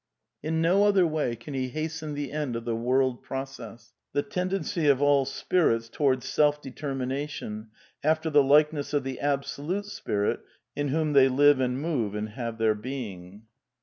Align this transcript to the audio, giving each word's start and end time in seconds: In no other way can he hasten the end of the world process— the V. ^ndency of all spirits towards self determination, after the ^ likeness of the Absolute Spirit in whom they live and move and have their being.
In 0.41 0.63
no 0.63 0.85
other 0.85 1.05
way 1.05 1.35
can 1.35 1.53
he 1.53 1.67
hasten 1.67 2.15
the 2.15 2.31
end 2.31 2.55
of 2.55 2.65
the 2.65 2.75
world 2.75 3.21
process— 3.21 3.93
the 4.13 4.23
V. 4.23 4.29
^ndency 4.29 4.89
of 4.89 4.99
all 4.99 5.25
spirits 5.25 5.89
towards 5.89 6.27
self 6.27 6.59
determination, 6.59 7.67
after 8.03 8.31
the 8.31 8.41
^ 8.43 8.43
likeness 8.49 8.95
of 8.95 9.03
the 9.03 9.19
Absolute 9.19 9.85
Spirit 9.85 10.39
in 10.75 10.87
whom 10.87 11.13
they 11.13 11.27
live 11.29 11.59
and 11.59 11.79
move 11.79 12.15
and 12.15 12.29
have 12.29 12.57
their 12.57 12.73
being. 12.73 13.43